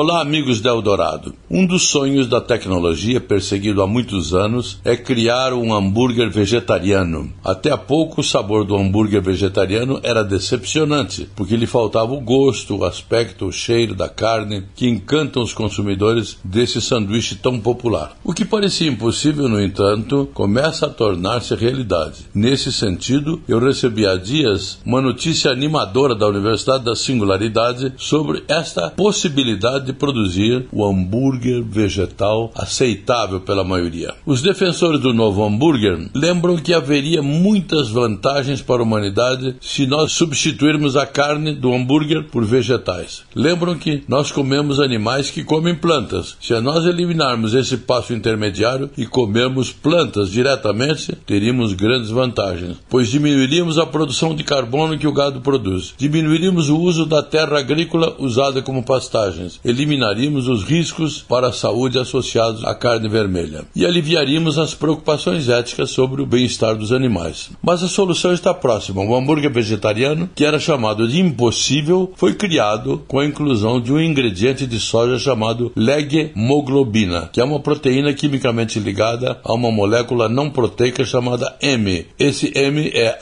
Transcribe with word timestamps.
Olá, 0.00 0.20
amigos 0.20 0.60
da 0.60 0.70
Eldorado. 0.70 1.34
Um 1.50 1.66
dos 1.66 1.88
sonhos 1.88 2.28
da 2.28 2.40
tecnologia 2.40 3.20
perseguido 3.20 3.82
há 3.82 3.86
muitos 3.88 4.32
anos 4.32 4.78
é 4.84 4.96
criar 4.96 5.52
um 5.52 5.74
hambúrguer 5.74 6.30
vegetariano. 6.30 7.32
Até 7.44 7.72
há 7.72 7.76
pouco, 7.76 8.20
o 8.20 8.24
sabor 8.24 8.64
do 8.64 8.76
hambúrguer 8.76 9.20
vegetariano 9.20 9.98
era 10.04 10.22
decepcionante, 10.22 11.28
porque 11.34 11.56
lhe 11.56 11.66
faltava 11.66 12.12
o 12.12 12.20
gosto, 12.20 12.76
o 12.76 12.84
aspecto, 12.84 13.46
o 13.46 13.52
cheiro 13.52 13.92
da 13.92 14.08
carne 14.08 14.62
que 14.76 14.88
encantam 14.88 15.42
os 15.42 15.52
consumidores 15.52 16.38
desse 16.44 16.80
sanduíche 16.80 17.34
tão 17.34 17.58
popular. 17.58 18.16
O 18.22 18.32
que 18.32 18.44
parecia 18.44 18.88
impossível, 18.88 19.48
no 19.48 19.60
entanto, 19.60 20.30
começa 20.32 20.86
a 20.86 20.90
tornar-se 20.90 21.56
realidade. 21.56 22.18
Nesse 22.32 22.72
sentido, 22.72 23.42
eu 23.48 23.58
recebi 23.58 24.06
há 24.06 24.14
dias 24.14 24.78
uma 24.86 25.00
notícia 25.00 25.50
animadora 25.50 26.14
da 26.14 26.28
Universidade 26.28 26.84
da 26.84 26.94
Singularidade 26.94 27.94
sobre 27.96 28.44
esta 28.46 28.90
possibilidade 28.90 29.87
de 29.88 29.92
produzir 29.94 30.66
o 30.70 30.84
hambúrguer 30.86 31.62
vegetal 31.62 32.52
aceitável 32.54 33.40
pela 33.40 33.64
maioria. 33.64 34.14
Os 34.26 34.42
defensores 34.42 35.00
do 35.00 35.14
novo 35.14 35.44
hambúrguer 35.44 36.10
lembram 36.14 36.56
que 36.56 36.74
haveria 36.74 37.22
muitas 37.22 37.88
vantagens 37.88 38.60
para 38.60 38.80
a 38.80 38.84
humanidade 38.84 39.56
se 39.60 39.86
nós 39.86 40.12
substituirmos 40.12 40.96
a 40.96 41.06
carne 41.06 41.54
do 41.54 41.72
hambúrguer 41.72 42.24
por 42.24 42.44
vegetais. 42.44 43.22
Lembram 43.34 43.76
que 43.76 44.02
nós 44.06 44.30
comemos 44.30 44.78
animais 44.78 45.30
que 45.30 45.42
comem 45.42 45.74
plantas. 45.74 46.36
Se 46.40 46.58
nós 46.60 46.84
eliminarmos 46.84 47.54
esse 47.54 47.78
passo 47.78 48.12
intermediário 48.12 48.90
e 48.96 49.06
comermos 49.06 49.72
plantas 49.72 50.30
diretamente, 50.30 51.16
teríamos 51.26 51.72
grandes 51.72 52.10
vantagens, 52.10 52.76
pois 52.88 53.08
diminuiríamos 53.08 53.78
a 53.78 53.86
produção 53.86 54.34
de 54.34 54.44
carbono 54.44 54.98
que 54.98 55.06
o 55.06 55.12
gado 55.12 55.40
produz, 55.40 55.94
diminuiríamos 55.96 56.68
o 56.68 56.78
uso 56.78 57.06
da 57.06 57.22
terra 57.22 57.58
agrícola 57.58 58.14
usada 58.18 58.60
como 58.60 58.82
pastagens, 58.82 59.60
eliminaríamos 59.70 60.48
os 60.48 60.64
riscos 60.64 61.20
para 61.20 61.48
a 61.48 61.52
saúde 61.52 61.98
associados 61.98 62.64
à 62.64 62.74
carne 62.74 63.08
vermelha 63.08 63.64
e 63.74 63.84
aliviaríamos 63.84 64.58
as 64.58 64.74
preocupações 64.74 65.48
éticas 65.48 65.90
sobre 65.90 66.22
o 66.22 66.26
bem-estar 66.26 66.76
dos 66.76 66.92
animais. 66.92 67.50
Mas 67.62 67.82
a 67.82 67.88
solução 67.88 68.32
está 68.32 68.54
próxima. 68.54 69.02
O 69.02 69.14
hambúrguer 69.14 69.52
vegetariano, 69.52 70.28
que 70.34 70.44
era 70.44 70.58
chamado 70.58 71.06
de 71.06 71.20
impossível, 71.20 72.12
foi 72.16 72.34
criado 72.34 73.02
com 73.06 73.18
a 73.18 73.24
inclusão 73.24 73.80
de 73.80 73.92
um 73.92 74.00
ingrediente 74.00 74.66
de 74.66 74.78
soja 74.80 75.18
chamado 75.18 75.72
leghemoglobina, 75.76 77.28
que 77.32 77.40
é 77.40 77.44
uma 77.44 77.60
proteína 77.60 78.12
quimicamente 78.12 78.78
ligada 78.78 79.38
a 79.44 79.52
uma 79.52 79.70
molécula 79.70 80.28
não 80.28 80.50
proteica 80.50 81.04
chamada 81.04 81.56
M. 81.60 82.06
Esse 82.18 82.52
M 82.56 82.90
é 82.94 83.18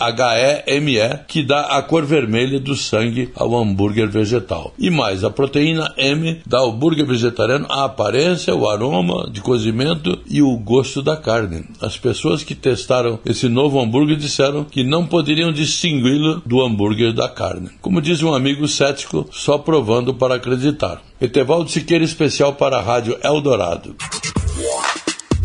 HEME, 0.66 0.96
que 1.26 1.42
dá 1.42 1.62
a 1.76 1.82
cor 1.82 2.04
vermelha 2.04 2.60
do 2.60 2.74
sangue 2.74 3.30
ao 3.34 3.56
hambúrguer 3.56 4.08
vegetal. 4.08 4.72
E 4.78 4.90
mais, 4.90 5.24
a 5.24 5.30
proteína 5.30 5.92
M 5.96 6.35
dá 6.46 6.58
ao 6.58 6.70
hambúrguer 6.70 7.06
vegetariano 7.06 7.66
a 7.70 7.84
aparência, 7.84 8.54
o 8.54 8.68
aroma 8.68 9.30
de 9.30 9.40
cozimento 9.40 10.18
e 10.26 10.42
o 10.42 10.56
gosto 10.56 11.02
da 11.02 11.16
carne. 11.16 11.64
As 11.80 11.96
pessoas 11.96 12.42
que 12.42 12.54
testaram 12.54 13.18
esse 13.24 13.48
novo 13.48 13.80
hambúrguer 13.80 14.16
disseram 14.16 14.64
que 14.64 14.84
não 14.84 15.06
poderiam 15.06 15.52
distingui-lo 15.52 16.42
do 16.44 16.62
hambúrguer 16.62 17.12
da 17.12 17.28
carne. 17.28 17.70
Como 17.80 18.00
diz 18.00 18.22
um 18.22 18.34
amigo 18.34 18.68
cético, 18.68 19.26
só 19.32 19.58
provando 19.58 20.14
para 20.14 20.36
acreditar. 20.36 21.02
Etevaldo 21.20 21.70
Siqueira 21.70 22.04
especial 22.04 22.54
para 22.54 22.78
a 22.78 22.82
Rádio 22.82 23.18
Eldorado. 23.22 23.96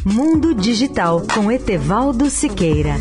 Mundo 0.03 0.55
Digital 0.55 1.21
com 1.33 1.51
Etevaldo 1.51 2.29
Siqueira. 2.29 2.95